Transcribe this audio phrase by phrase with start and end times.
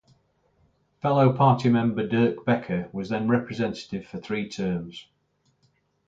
[0.99, 5.05] Fellow party member Dirk Becker was then representative for three terms.